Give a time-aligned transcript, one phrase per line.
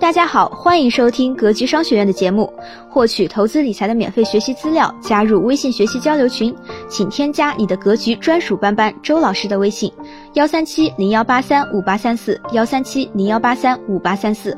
[0.00, 2.50] 大家好，欢迎收听格局商学院的节目。
[2.88, 6.54] 获取投资理财的免费学习资料，加入微信学习交流群，
[6.88, 9.92] 请添加你的格局专属班班周老师的微信：
[10.34, 14.56] 幺三七零幺八三五八三四，幺三七零幺八三五八三四。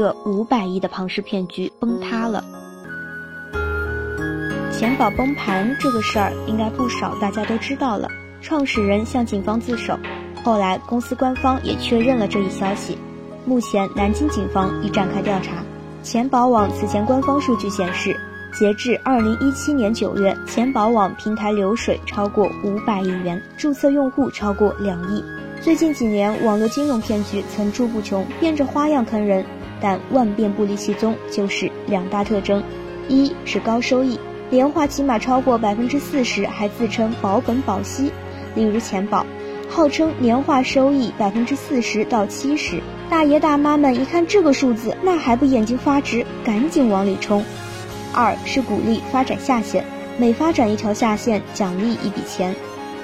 [0.00, 2.42] 个五百亿的庞氏骗局崩塌了。
[4.72, 8.08] 钱宝崩盘这个事儿，应该不少大家都知道了。
[8.40, 9.98] 创始人向警方自首，
[10.42, 12.96] 后来公司官方也确认了这一消息。
[13.44, 15.62] 目前南京警方已展开调查。
[16.02, 18.18] 钱宝网此前官方数据显示，
[18.58, 25.22] 截至二零一七年九月，钱宝网平台流水超过五百亿元，注册用户超过两亿。
[25.60, 29.44] 最近几年，网络金融骗局层出不穷，变着花样坑人。
[29.80, 32.62] 但万变不离其宗，就是两大特征：
[33.08, 34.18] 一是高收益，
[34.50, 38.12] 年化起码超过百分之四十，还自称保本保息。
[38.54, 39.24] 例如钱宝，
[39.68, 47.44] 号称年化收益百分之四十到七十，大爷大妈们一看这个数字，那还不眼睛发直，赶紧往里冲。
[48.12, 49.84] 二是鼓励发展下线，
[50.18, 52.54] 每发展一条下线，奖励一笔钱。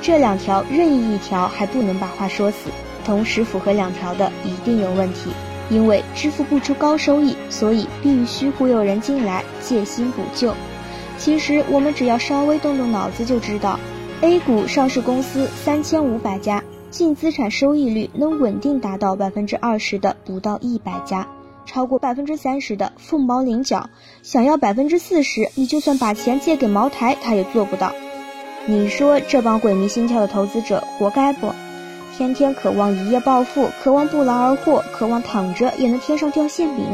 [0.03, 2.71] 这两条任意一条还不能把话说死，
[3.05, 5.31] 同时符合两条的一定有问题。
[5.69, 10.55] 因为支付不出高收益，所以必须忽悠人进来借新补旧。
[11.19, 13.81] 其实我们只要稍微动动脑子就知道
[14.21, 21.27] ，A 股上市公司三千五百家，净资产收益率能稳定达到百分之二十的不到一百家，
[21.65, 23.89] 超过百分之三十的凤毛麟角。
[24.23, 27.93] 想要百分之四十，你就算把钱借给茅台，他也做不到。
[28.67, 31.53] 你说这帮鬼迷心窍的投资者活该不？
[32.17, 36.87] 天天渴望一夜暴富，渴望不劳而获，渴望躺着也能天上掉馅饼。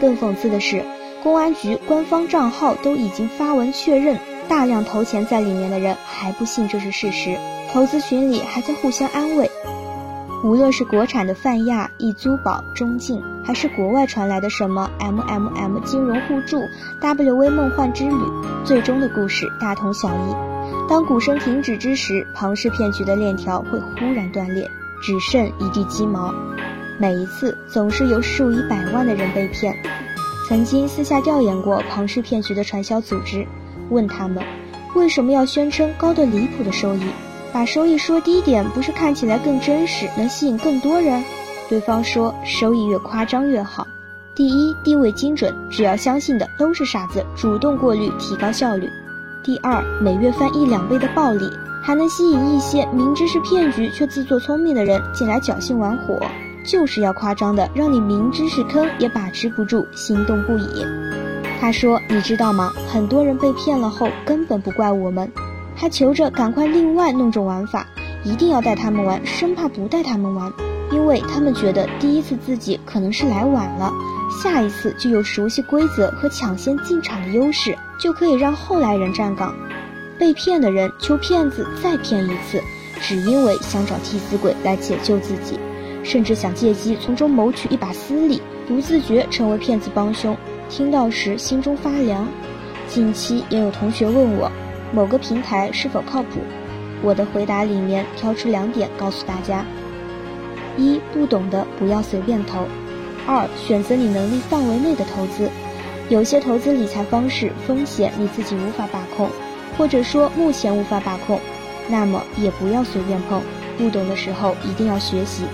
[0.00, 0.84] 更讽刺的是，
[1.20, 4.16] 公安局官方账号都已经发文确认，
[4.48, 7.36] 大量投钱在里面的人还不信这是事实，
[7.72, 9.50] 投资群里还在互相安慰。
[10.44, 16.62] 无论是国产的泛亚、易租宝、中信，还是国外传来的什么 MMM 金融互助、
[17.00, 18.14] WV 梦幻之旅，
[18.64, 20.47] 最终的故事大同小异。
[20.88, 24.66] 当鼓声停止之时，庞氏骗局的链条会忽然断裂，
[25.02, 26.34] 只剩一地鸡毛。
[26.96, 29.76] 每一次，总是有数以百万的人被骗。
[30.48, 33.46] 曾经私下调研过庞氏骗局的传销组织，
[33.90, 34.42] 问他们
[34.94, 37.02] 为什么要宣称高的离谱的收益？
[37.52, 41.22] 把收益说低点，不是看起来更真实，能吸引更多人？
[41.68, 43.86] 对方说，收益越夸张越好。
[44.34, 48.88] 第一，地位精准，只要相信的都是傻子，主动过滤，提高效率。
[49.42, 51.48] 第二，每月翻一两倍的暴利，
[51.82, 56.20] 还能吸引一些明知是骗局却自作聪明的人进来侥幸玩火，
[56.64, 60.84] 就是要夸张的，让你明知是坑也把持不住，心动不已。
[61.60, 62.72] 他说：“你知道吗？
[62.88, 65.30] 很多人被骗了后根本不怪我们，
[65.74, 67.86] 还求着赶快另外弄种玩法，
[68.24, 70.52] 一定要带他们玩，生怕不带他们玩，
[70.90, 73.92] 因为他们觉得第一次自己可能是来晚了。”
[74.40, 79.52] 下一次就有熟悉规则和抢先进场的优势，就可以让后来人站岗。
[80.16, 82.62] 被骗的人求骗子再骗一次，
[83.00, 85.58] 只因为想找替死鬼来解救自己，
[86.04, 90.36] 甚至想借机从中谋取一把私利，不自觉成为骗子帮凶。
[90.68, 92.28] 听到时心中发凉。
[92.88, 94.50] 近期也有同学问我
[94.92, 96.40] 某个平台是否靠谱，
[97.02, 99.64] 我的回答里面挑出两点告诉大家：
[100.76, 102.66] 一不懂的不要随便投。
[103.28, 105.50] 二、选择你能力范围内的投资，
[106.08, 109.28] 有些投资理财方式风险你自己无法把控，
[109.76, 111.38] 或者说目前无法把控，
[111.90, 113.42] 那么也不要随便碰。
[113.76, 115.44] 不懂的时候一定要学习，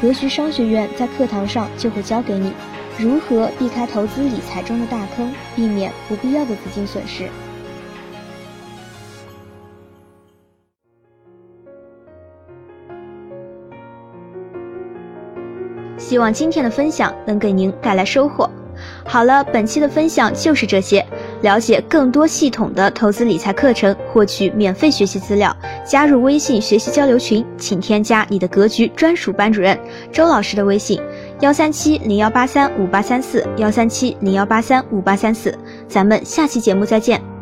[0.00, 2.52] 格局商学院在课堂上就会教给你
[2.96, 7.28] 如何避开投资理财中的大坑，避免不必要的资金损失。
[15.98, 18.48] 希望今天的分享能给您带来收获。
[19.04, 21.04] 好了，本期的分享就是这些。
[21.42, 25.54] 了解更多系统的投资理财课程，获取免费学习资料，
[25.84, 29.78] 加入微信学习交流群，请添加你的格局专属班主任
[30.12, 31.00] 周老师的微信：
[31.40, 35.56] 幺三七零幺八三五八三四幺三七零幺八三五八三四。
[35.88, 37.37] 咱们下期节目再见。